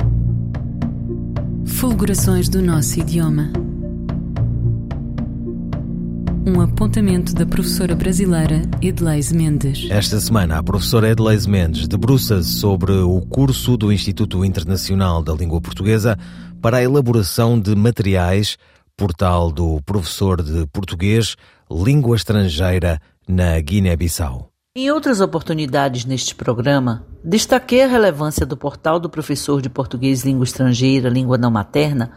Fulgurações 1.66 2.48
do 2.48 2.62
nosso 2.62 3.00
idioma. 3.00 3.52
Um 6.46 6.60
apontamento 6.60 7.34
da 7.34 7.46
professora 7.46 7.94
brasileira 7.94 8.62
Edleise 8.82 9.34
Mendes. 9.34 9.88
Esta 9.90 10.20
semana, 10.20 10.58
a 10.58 10.62
professora 10.62 11.08
Edleise 11.08 11.48
Mendes 11.48 11.88
debruça-se 11.88 12.50
sobre 12.50 12.92
o 12.92 13.20
curso 13.22 13.78
do 13.78 13.90
Instituto 13.90 14.44
Internacional 14.44 15.22
da 15.22 15.32
Língua 15.32 15.60
Portuguesa 15.60 16.18
para 16.60 16.78
a 16.78 16.82
elaboração 16.82 17.58
de 17.58 17.74
materiais 17.74 18.58
portal 18.96 19.50
do 19.50 19.80
professor 19.84 20.40
de 20.40 20.66
português, 20.68 21.36
língua 21.70 22.14
estrangeira 22.14 23.00
na 23.26 23.58
Guiné-Bissau. 23.60 24.50
Em 24.76 24.90
outras 24.90 25.20
oportunidades 25.20 26.04
neste 26.04 26.34
programa, 26.34 27.04
destaquei 27.24 27.82
a 27.82 27.88
relevância 27.88 28.46
do 28.46 28.56
portal 28.56 29.00
do 29.00 29.10
professor 29.10 29.60
de 29.60 29.68
português 29.68 30.24
língua 30.24 30.44
estrangeira, 30.44 31.08
língua 31.08 31.36
não 31.36 31.50
materna, 31.50 32.12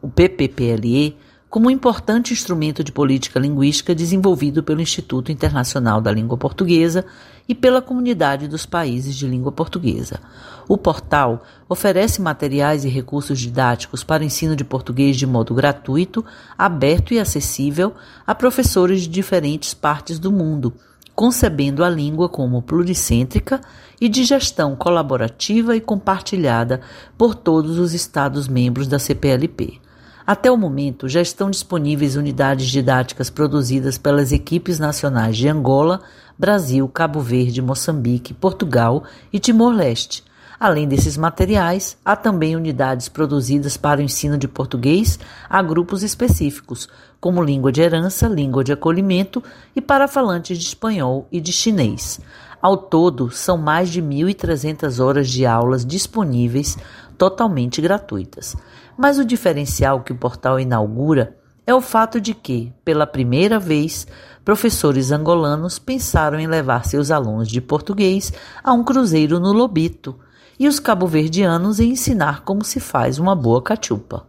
o 0.00 0.08
PPPLE, 0.08 1.16
como 1.52 1.68
um 1.68 1.70
importante 1.70 2.32
instrumento 2.32 2.82
de 2.82 2.90
política 2.90 3.38
linguística 3.38 3.94
desenvolvido 3.94 4.62
pelo 4.62 4.80
Instituto 4.80 5.30
Internacional 5.30 6.00
da 6.00 6.10
Língua 6.10 6.38
Portuguesa 6.38 7.04
e 7.46 7.54
pela 7.54 7.82
comunidade 7.82 8.48
dos 8.48 8.64
países 8.64 9.14
de 9.14 9.26
língua 9.26 9.52
portuguesa. 9.52 10.18
O 10.66 10.78
portal 10.78 11.42
oferece 11.68 12.22
materiais 12.22 12.86
e 12.86 12.88
recursos 12.88 13.38
didáticos 13.38 14.02
para 14.02 14.22
o 14.22 14.24
ensino 14.24 14.56
de 14.56 14.64
português 14.64 15.14
de 15.14 15.26
modo 15.26 15.54
gratuito, 15.54 16.24
aberto 16.56 17.12
e 17.12 17.20
acessível 17.20 17.92
a 18.26 18.34
professores 18.34 19.02
de 19.02 19.08
diferentes 19.08 19.74
partes 19.74 20.18
do 20.18 20.32
mundo, 20.32 20.72
concebendo 21.14 21.84
a 21.84 21.90
língua 21.90 22.30
como 22.30 22.62
pluricêntrica 22.62 23.60
e 24.00 24.08
de 24.08 24.24
gestão 24.24 24.74
colaborativa 24.74 25.76
e 25.76 25.82
compartilhada 25.82 26.80
por 27.18 27.34
todos 27.34 27.78
os 27.78 27.92
Estados-membros 27.92 28.88
da 28.88 28.98
CPLP. 28.98 29.82
Até 30.26 30.50
o 30.50 30.56
momento, 30.56 31.08
já 31.08 31.20
estão 31.20 31.50
disponíveis 31.50 32.14
unidades 32.14 32.68
didáticas 32.68 33.28
produzidas 33.28 33.98
pelas 33.98 34.30
equipes 34.30 34.78
nacionais 34.78 35.36
de 35.36 35.48
Angola, 35.48 36.00
Brasil, 36.38 36.86
Cabo 36.88 37.20
Verde, 37.20 37.60
Moçambique, 37.60 38.32
Portugal 38.32 39.02
e 39.32 39.40
Timor-Leste. 39.40 40.24
Além 40.60 40.86
desses 40.86 41.16
materiais, 41.16 41.96
há 42.04 42.14
também 42.14 42.54
unidades 42.54 43.08
produzidas 43.08 43.76
para 43.76 44.00
o 44.00 44.04
ensino 44.04 44.38
de 44.38 44.46
português 44.46 45.18
a 45.50 45.60
grupos 45.60 46.04
específicos, 46.04 46.88
como 47.20 47.42
língua 47.42 47.72
de 47.72 47.80
herança, 47.80 48.28
língua 48.28 48.62
de 48.62 48.72
acolhimento 48.72 49.42
e 49.74 49.80
para 49.80 50.06
falantes 50.06 50.56
de 50.56 50.64
espanhol 50.64 51.26
e 51.32 51.40
de 51.40 51.52
chinês. 51.52 52.20
Ao 52.60 52.76
todo, 52.76 53.28
são 53.32 53.58
mais 53.58 53.90
de 53.90 54.00
1.300 54.00 55.04
horas 55.04 55.28
de 55.28 55.44
aulas 55.44 55.84
disponíveis 55.84 56.78
totalmente 57.18 57.80
gratuitas. 57.80 58.56
Mas 58.96 59.18
o 59.18 59.24
diferencial 59.24 60.02
que 60.02 60.12
o 60.12 60.16
portal 60.16 60.60
inaugura 60.60 61.36
é 61.66 61.74
o 61.74 61.80
fato 61.80 62.20
de 62.20 62.34
que, 62.34 62.72
pela 62.84 63.06
primeira 63.06 63.58
vez, 63.58 64.06
professores 64.44 65.12
angolanos 65.12 65.78
pensaram 65.78 66.38
em 66.38 66.46
levar 66.46 66.84
seus 66.84 67.10
alunos 67.10 67.48
de 67.48 67.60
português 67.60 68.32
a 68.62 68.72
um 68.72 68.82
cruzeiro 68.82 69.38
no 69.38 69.52
Lobito 69.52 70.18
e 70.58 70.66
os 70.66 70.78
cabo-verdianos 70.78 71.80
em 71.80 71.90
ensinar 71.90 72.42
como 72.42 72.64
se 72.64 72.80
faz 72.80 73.18
uma 73.18 73.34
boa 73.34 73.62
cachupa. 73.62 74.26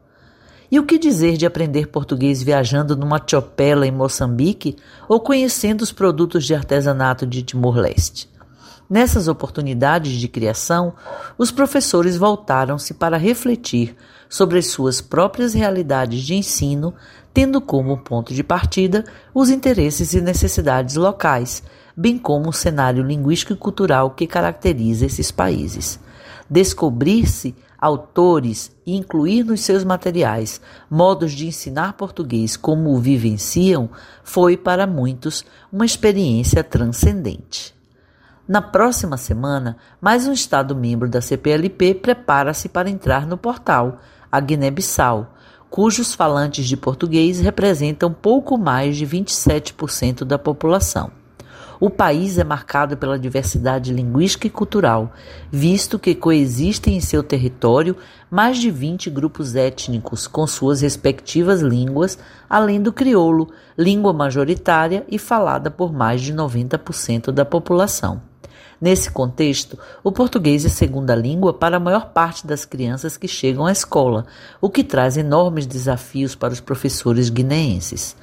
E 0.71 0.79
o 0.79 0.85
que 0.85 0.97
dizer 0.97 1.37
de 1.37 1.45
aprender 1.45 1.87
português 1.87 2.41
viajando 2.41 2.95
numa 2.95 3.21
chopela 3.23 3.85
em 3.85 3.91
Moçambique 3.91 4.75
ou 5.07 5.19
conhecendo 5.19 5.81
os 5.81 5.91
produtos 5.91 6.45
de 6.45 6.55
artesanato 6.55 7.27
de 7.27 7.43
Timor-Leste? 7.43 8.27
Nessas 8.89 9.27
oportunidades 9.27 10.13
de 10.13 10.27
criação, 10.27 10.93
os 11.37 11.51
professores 11.51 12.17
voltaram-se 12.17 12.93
para 12.93 13.17
refletir 13.17 13.95
sobre 14.33 14.57
as 14.57 14.65
suas 14.65 14.99
próprias 14.99 15.53
realidades 15.53 16.23
de 16.23 16.33
ensino, 16.33 16.91
tendo 17.31 17.61
como 17.61 17.99
ponto 17.99 18.33
de 18.33 18.43
partida 18.43 19.03
os 19.31 19.51
interesses 19.51 20.15
e 20.15 20.21
necessidades 20.21 20.95
locais, 20.95 21.61
bem 21.95 22.17
como 22.17 22.49
o 22.49 22.53
cenário 22.53 23.03
linguístico 23.03 23.53
e 23.53 23.55
cultural 23.55 24.09
que 24.09 24.25
caracteriza 24.25 25.05
esses 25.05 25.29
países. 25.29 25.99
Descobrir-se 26.49 27.53
autores 27.79 28.71
e 28.83 28.95
incluir 28.95 29.43
nos 29.43 29.61
seus 29.61 29.83
materiais 29.83 30.59
modos 30.89 31.31
de 31.33 31.45
ensinar 31.45 31.93
português 31.93 32.57
como 32.57 32.89
o 32.89 32.99
vivenciam 32.99 33.87
foi 34.23 34.57
para 34.57 34.87
muitos 34.87 35.45
uma 35.71 35.85
experiência 35.85 36.63
transcendente. 36.63 37.75
Na 38.47 38.63
próxima 38.63 39.15
semana, 39.15 39.77
mais 40.01 40.27
um 40.27 40.33
Estado-membro 40.33 41.07
da 41.07 41.21
CPLP 41.21 41.93
prepara-se 41.93 42.67
para 42.67 42.89
entrar 42.89 43.27
no 43.27 43.37
portal, 43.37 43.99
a 44.33 44.39
Guiné-Bissau, 44.39 45.27
cujos 45.69 46.15
falantes 46.15 46.65
de 46.65 46.75
português 46.75 47.39
representam 47.39 48.11
pouco 48.11 48.57
mais 48.57 48.97
de 48.97 49.05
27% 49.05 50.23
da 50.23 50.39
população. 50.39 51.11
O 51.79 51.87
país 51.87 52.39
é 52.39 52.43
marcado 52.43 52.97
pela 52.97 53.19
diversidade 53.19 53.93
linguística 53.93 54.47
e 54.47 54.49
cultural, 54.49 55.13
visto 55.51 55.99
que 55.99 56.15
coexistem 56.15 56.95
em 56.97 56.99
seu 56.99 57.21
território 57.21 57.95
mais 58.31 58.57
de 58.57 58.71
20 58.71 59.07
grupos 59.11 59.55
étnicos 59.55 60.25
com 60.25 60.47
suas 60.47 60.81
respectivas 60.81 61.61
línguas, 61.61 62.17
além 62.49 62.81
do 62.81 62.91
crioulo, 62.91 63.51
língua 63.77 64.13
majoritária 64.13 65.05
e 65.07 65.19
falada 65.19 65.69
por 65.69 65.93
mais 65.93 66.21
de 66.21 66.33
90% 66.33 67.29
da 67.31 67.45
população. 67.45 68.32
Nesse 68.83 69.09
contexto, 69.09 69.79
o 70.03 70.11
português 70.11 70.65
é 70.65 70.67
segunda 70.67 71.15
língua 71.15 71.53
para 71.53 71.77
a 71.77 71.79
maior 71.79 72.07
parte 72.07 72.45
das 72.45 72.65
crianças 72.65 73.15
que 73.15 73.29
chegam 73.29 73.65
à 73.65 73.71
escola, 73.71 74.25
o 74.59 74.69
que 74.69 74.83
traz 74.83 75.15
enormes 75.15 75.65
desafios 75.65 76.35
para 76.35 76.51
os 76.51 76.59
professores 76.59 77.29
guineenses. 77.29 78.13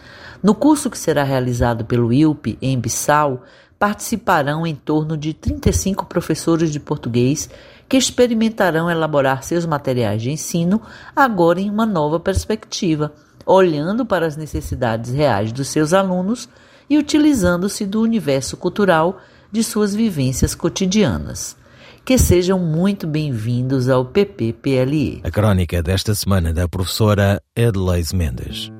No 0.42 0.54
curso 0.54 0.90
que 0.90 0.98
será 0.98 1.22
realizado 1.22 1.86
pelo 1.86 2.12
ILP 2.12 2.58
em 2.60 2.78
Bissau, 2.78 3.42
participarão 3.78 4.66
em 4.66 4.74
torno 4.74 5.16
de 5.16 5.32
35 5.32 6.04
professores 6.04 6.70
de 6.70 6.78
português 6.78 7.48
que 7.88 7.96
experimentarão 7.96 8.90
elaborar 8.90 9.42
seus 9.42 9.64
materiais 9.64 10.20
de 10.20 10.30
ensino 10.30 10.82
agora 11.16 11.58
em 11.58 11.70
uma 11.70 11.86
nova 11.86 12.20
perspectiva, 12.20 13.14
olhando 13.46 14.04
para 14.04 14.26
as 14.26 14.36
necessidades 14.36 15.10
reais 15.10 15.52
dos 15.52 15.68
seus 15.68 15.94
alunos 15.94 16.50
e 16.90 16.98
utilizando-se 16.98 17.86
do 17.86 18.02
universo 18.02 18.58
cultural 18.58 19.20
de 19.50 19.62
suas 19.64 19.94
vivências 19.94 20.54
cotidianas. 20.54 21.56
Que 22.04 22.16
sejam 22.16 22.58
muito 22.58 23.06
bem-vindos 23.06 23.88
ao 23.88 24.04
PPPLE. 24.04 25.20
A 25.22 25.30
crônica 25.30 25.82
desta 25.82 26.14
semana 26.14 26.52
da 26.52 26.68
professora 26.68 27.42
Edleis 27.54 28.12
Mendes. 28.12 28.70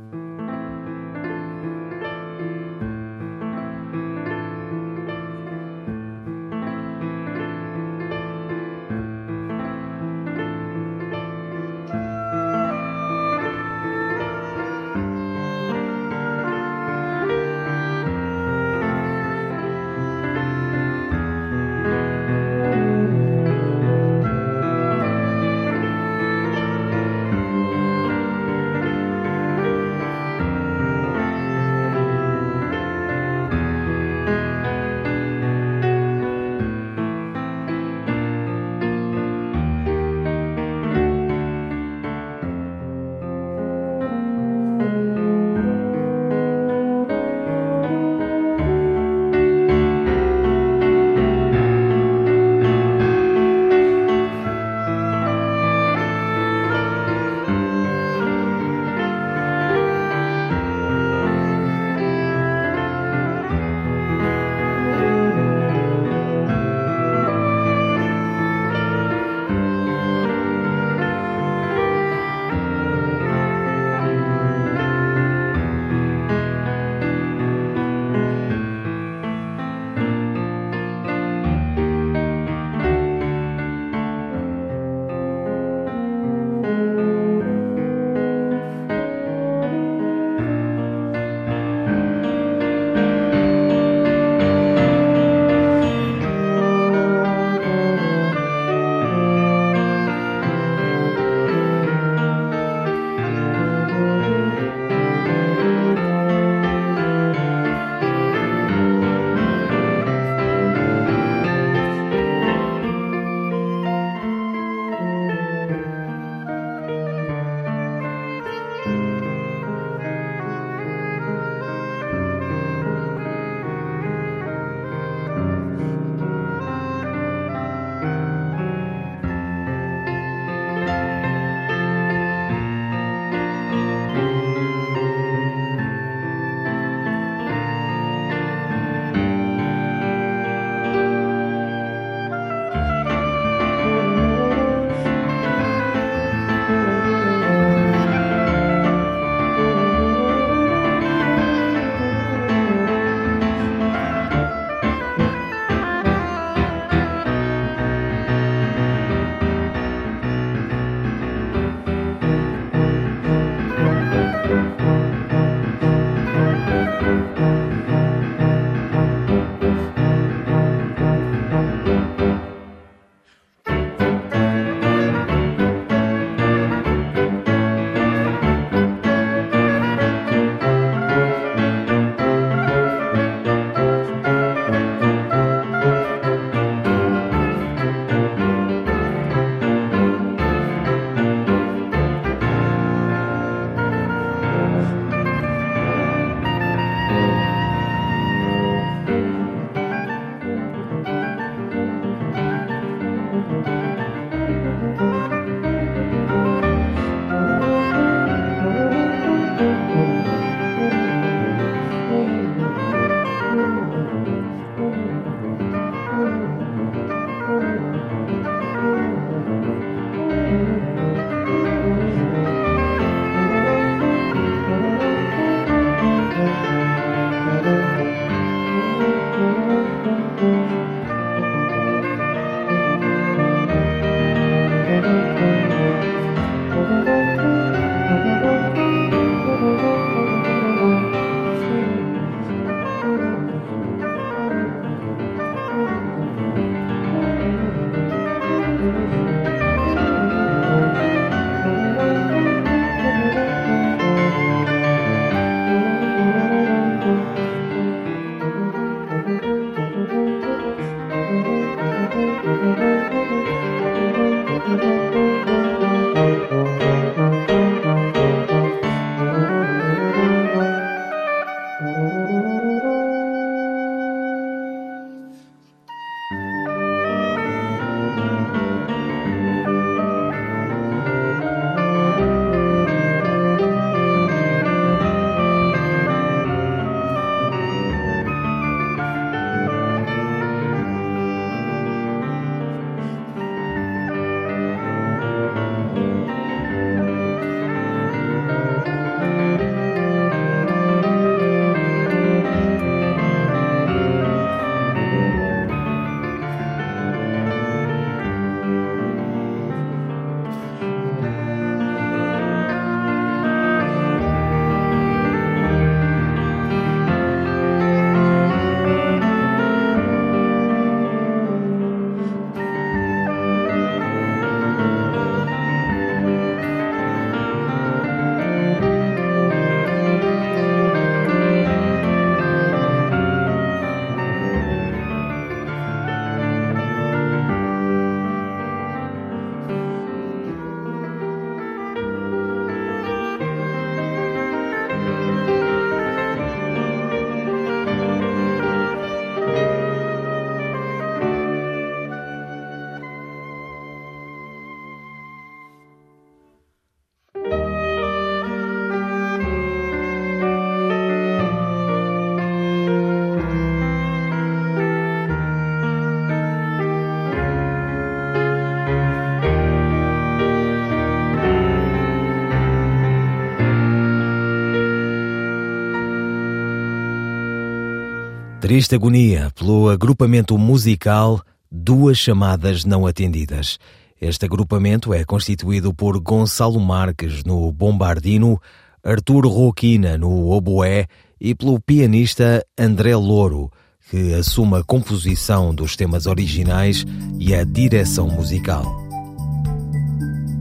Triste 378.71 378.95
agonia 378.95 379.51
pelo 379.57 379.89
agrupamento 379.89 380.57
musical 380.57 381.43
Duas 381.69 382.19
Chamadas 382.19 382.85
Não 382.85 383.05
Atendidas. 383.05 383.81
Este 384.21 384.45
agrupamento 384.45 385.13
é 385.13 385.25
constituído 385.25 385.93
por 385.93 386.21
Gonçalo 386.21 386.79
Marques 386.79 387.43
no 387.43 387.73
bombardino, 387.73 388.63
Artur 389.03 389.45
Roquina 389.49 390.17
no 390.17 390.53
oboé 390.53 391.09
e 391.41 391.53
pelo 391.53 391.81
pianista 391.81 392.65
André 392.79 393.17
Louro, 393.17 393.73
que 394.09 394.35
assume 394.35 394.77
a 394.77 394.85
composição 394.85 395.75
dos 395.75 395.97
temas 395.97 396.27
originais 396.27 397.05
e 397.41 397.53
a 397.53 397.65
direção 397.65 398.29
musical. 398.29 398.85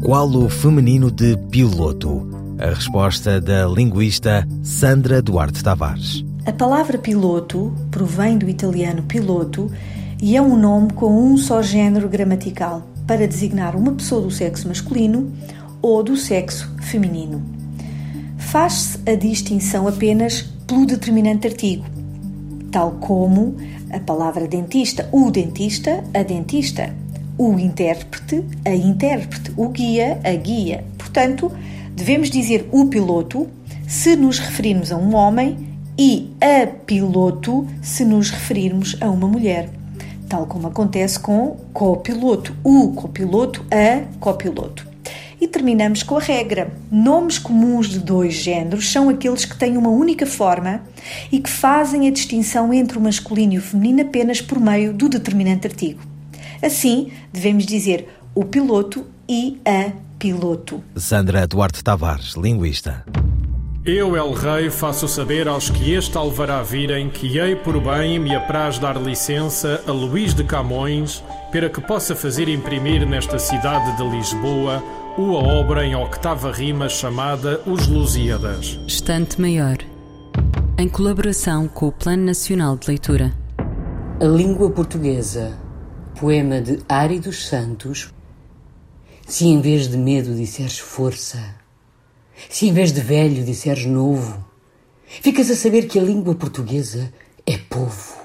Qual 0.01 0.27
o 0.31 0.49
feminino 0.49 1.11
de 1.11 1.37
piloto? 1.51 2.27
A 2.57 2.73
resposta 2.73 3.39
da 3.39 3.67
linguista 3.67 4.47
Sandra 4.63 5.21
Duarte 5.21 5.63
Tavares. 5.63 6.27
A 6.49 6.51
palavra 6.51 6.97
piloto 6.97 7.71
provém 7.91 8.35
do 8.35 8.49
italiano 8.49 9.03
piloto 9.03 9.71
e 10.19 10.35
é 10.35 10.41
um 10.41 10.57
nome 10.57 10.91
com 10.93 11.05
um 11.05 11.37
só 11.37 11.61
género 11.61 12.09
gramatical 12.09 12.89
para 13.05 13.27
designar 13.27 13.75
uma 13.75 13.91
pessoa 13.91 14.23
do 14.23 14.31
sexo 14.31 14.67
masculino 14.67 15.31
ou 15.79 16.01
do 16.01 16.17
sexo 16.17 16.67
feminino. 16.81 17.43
Faz-se 18.35 18.97
a 19.07 19.13
distinção 19.13 19.87
apenas 19.87 20.41
pelo 20.65 20.87
determinante 20.87 21.45
artigo, 21.45 21.85
tal 22.71 22.93
como 22.93 23.55
a 23.93 23.99
palavra 23.99 24.47
dentista, 24.47 25.07
o 25.11 25.29
dentista, 25.29 26.03
a 26.15 26.23
dentista, 26.23 26.91
o 27.37 27.59
intérprete, 27.59 28.43
a 28.65 28.73
intérprete, 28.73 29.53
o 29.55 29.69
guia, 29.69 30.19
a 30.23 30.33
guia. 30.33 30.83
Portanto, 30.97 31.51
devemos 31.95 32.31
dizer 32.31 32.67
o 32.71 32.87
piloto 32.87 33.47
se 33.87 34.15
nos 34.15 34.39
referirmos 34.39 34.91
a 34.91 34.97
um 34.97 35.13
homem 35.13 35.68
e 36.01 36.31
a 36.39 36.65
piloto 36.65 37.67
se 37.81 38.05
nos 38.05 38.29
referirmos 38.29 38.95
a 39.01 39.09
uma 39.09 39.27
mulher 39.27 39.69
tal 40.29 40.45
como 40.45 40.67
acontece 40.67 41.19
com 41.19 41.57
copiloto, 41.73 42.55
o 42.63 42.91
copiloto, 42.93 43.65
a 43.71 44.05
copiloto. 44.19 44.87
E 45.41 45.47
terminamos 45.47 46.03
com 46.03 46.17
a 46.17 46.21
regra: 46.21 46.71
nomes 46.91 47.39
comuns 47.39 47.89
de 47.89 47.99
dois 47.99 48.35
géneros 48.35 48.91
são 48.91 49.09
aqueles 49.09 49.43
que 49.43 49.57
têm 49.57 49.75
uma 49.75 49.89
única 49.89 50.25
forma 50.25 50.83
e 51.31 51.39
que 51.39 51.49
fazem 51.49 52.07
a 52.07 52.11
distinção 52.11 52.71
entre 52.71 52.97
o 52.97 53.01
masculino 53.01 53.53
e 53.53 53.57
o 53.57 53.61
feminino 53.61 54.03
apenas 54.03 54.39
por 54.39 54.59
meio 54.59 54.93
do 54.93 55.09
determinante 55.09 55.65
artigo. 55.65 56.01
Assim, 56.61 57.11
devemos 57.33 57.65
dizer 57.65 58.07
o 58.35 58.45
piloto 58.45 59.05
e 59.27 59.59
a 59.65 59.91
piloto. 60.19 60.83
Sandra 60.95 61.47
Duarte 61.47 61.83
Tavares, 61.83 62.35
linguista. 62.35 63.03
Eu, 63.91 64.15
El 64.15 64.33
Rei, 64.33 64.69
faço 64.69 65.07
saber 65.07 65.47
aos 65.47 65.71
que 65.71 65.93
este 65.93 66.15
alvará 66.15 66.61
virem 66.61 67.09
que 67.09 67.39
hei 67.39 67.55
por 67.55 67.81
bem 67.81 68.19
me 68.19 68.35
apraz 68.35 68.77
dar 68.77 68.95
licença 69.01 69.83
a 69.87 69.91
Luís 69.91 70.31
de 70.31 70.43
Camões 70.43 71.23
para 71.51 71.71
que 71.71 71.81
possa 71.81 72.15
fazer 72.15 72.47
imprimir 72.49 73.03
nesta 73.03 73.39
cidade 73.39 73.97
de 73.97 74.07
Lisboa 74.07 74.83
uma 75.17 75.39
obra 75.39 75.83
em 75.83 75.95
octava 75.95 76.51
rima 76.51 76.87
chamada 76.87 77.63
Os 77.65 77.87
Lusíadas. 77.87 78.79
Estante 78.85 79.41
Maior, 79.41 79.79
em 80.77 80.87
colaboração 80.87 81.67
com 81.67 81.87
o 81.87 81.91
Plano 81.91 82.25
Nacional 82.25 82.77
de 82.77 82.89
Leitura. 82.89 83.33
A 84.21 84.25
Língua 84.25 84.69
Portuguesa, 84.69 85.57
poema 86.19 86.61
de 86.61 86.79
Ari 86.87 87.19
dos 87.19 87.47
Santos. 87.47 88.13
Se 89.25 89.47
em 89.47 89.59
vez 89.59 89.87
de 89.87 89.97
medo 89.97 90.35
disseres 90.35 90.77
força, 90.77 91.58
se 92.47 92.67
em 92.67 92.73
vez 92.73 92.91
de 92.93 93.01
velho 93.01 93.43
disseres 93.43 93.85
novo, 93.85 94.45
ficas 95.05 95.49
a 95.49 95.55
saber 95.55 95.87
que 95.87 95.99
a 95.99 96.03
língua 96.03 96.35
portuguesa 96.35 97.11
é 97.45 97.57
povo. 97.57 98.15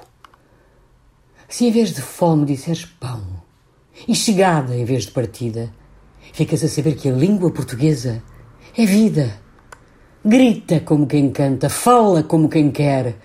Se 1.48 1.66
em 1.66 1.70
vez 1.70 1.92
de 1.92 2.02
fome 2.02 2.44
disseres 2.44 2.84
pão 2.84 3.22
e 4.06 4.14
chegada 4.14 4.76
em 4.76 4.84
vez 4.84 5.04
de 5.04 5.12
partida, 5.12 5.72
ficas 6.32 6.62
a 6.62 6.68
saber 6.68 6.96
que 6.96 7.08
a 7.08 7.12
língua 7.12 7.50
portuguesa 7.50 8.22
é 8.76 8.84
vida. 8.84 9.40
Grita 10.24 10.80
como 10.80 11.06
quem 11.06 11.30
canta, 11.30 11.68
fala 11.68 12.22
como 12.22 12.48
quem 12.48 12.70
quer. 12.70 13.16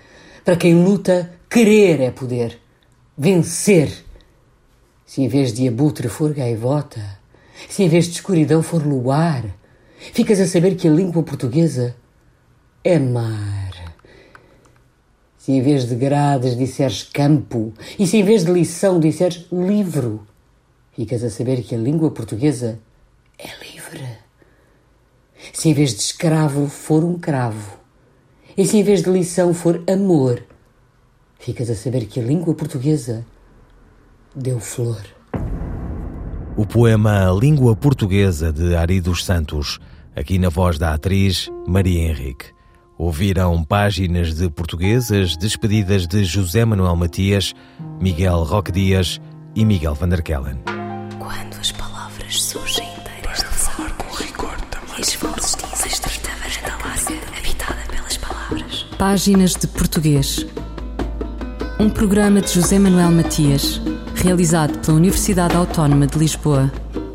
Para 0.44 0.56
quem 0.56 0.84
luta, 0.84 1.32
querer 1.48 2.00
é 2.00 2.10
poder. 2.10 2.58
Vencer. 3.16 3.90
Se 5.04 5.22
em 5.22 5.28
vez 5.28 5.52
de 5.52 5.66
abutre 5.66 6.08
for 6.08 6.32
gaivota, 6.32 7.00
se 7.68 7.82
em 7.82 7.88
vez 7.88 8.06
de 8.06 8.12
escuridão 8.12 8.62
for 8.62 8.86
luar, 8.86 9.44
ficas 10.12 10.40
a 10.40 10.46
saber 10.46 10.76
que 10.76 10.88
a 10.88 10.90
língua 10.90 11.22
portuguesa 11.22 11.94
é 12.82 12.98
mar. 12.98 13.70
Se 15.36 15.52
em 15.52 15.62
vez 15.62 15.88
de 15.88 15.94
grades 15.94 16.56
disseres 16.56 17.02
campo 17.02 17.72
e 17.98 18.06
se 18.06 18.18
em 18.18 18.24
vez 18.24 18.44
de 18.44 18.52
lição 18.52 18.98
disseres 18.98 19.46
livro, 19.52 20.26
ficas 20.92 21.22
a 21.22 21.30
saber 21.30 21.62
que 21.62 21.74
a 21.74 21.78
língua 21.78 22.10
portuguesa 22.10 22.78
é 23.38 23.48
livre. 23.64 24.06
Se 25.52 25.68
em 25.68 25.74
vez 25.74 25.94
de 25.94 26.00
escravo 26.00 26.66
for 26.68 27.04
um 27.04 27.18
cravo 27.18 27.78
e 28.56 28.66
se 28.66 28.78
em 28.78 28.82
vez 28.82 29.02
de 29.02 29.10
lição 29.10 29.54
for 29.54 29.82
amor, 29.88 30.42
ficas 31.38 31.70
a 31.70 31.74
saber 31.74 32.06
que 32.06 32.20
a 32.20 32.22
língua 32.22 32.54
portuguesa 32.54 33.24
deu 34.34 34.60
flor. 34.60 35.02
O 36.56 36.66
poema 36.66 37.30
Língua 37.30 37.74
Portuguesa 37.74 38.52
de 38.52 38.76
Ari 38.76 39.00
dos 39.00 39.24
Santos, 39.24 39.78
aqui 40.14 40.38
na 40.38 40.48
voz 40.48 40.78
da 40.78 40.94
atriz 40.94 41.50
Maria 41.66 42.08
Henrique. 42.08 42.46
Ouviram 42.98 43.64
páginas 43.64 44.34
de 44.34 44.50
portuguesas 44.50 45.36
despedidas 45.36 46.06
de 46.06 46.24
José 46.24 46.64
Manuel 46.64 46.96
Matias, 46.96 47.54
Miguel 48.00 48.42
Roque 48.42 48.70
Dias 48.70 49.20
e 49.54 49.64
Miguel 49.64 49.94
van 49.94 50.08
der 50.08 50.22
Kellen. 50.22 50.58
Quando 51.18 51.56
as 51.58 51.72
palavras 51.72 52.42
surgem 52.42 52.86
inteiras 52.98 53.42
Para 53.42 53.52
falar 53.52 53.92
com 53.96 54.14
rigor 54.14 54.60
também. 54.70 54.98
E 54.98 55.00
as 55.00 55.14
vozes 55.14 55.56
dizem 55.56 55.88
estreita 55.88 56.30
varanda 56.42 56.84
larga, 56.84 57.38
habitada 57.38 57.80
pelas 57.90 58.16
palavras. 58.18 58.86
Páginas 58.98 59.54
de 59.54 59.66
Português. 59.66 60.46
Um 61.78 61.88
programa 61.88 62.42
de 62.42 62.52
José 62.52 62.78
Manuel 62.78 63.10
Matias 63.10 63.80
realizado 64.14 64.78
pela 64.80 64.98
Universidade 64.98 65.56
Autónoma 65.56 66.06
de 66.06 66.18
Lisboa. 66.18 66.70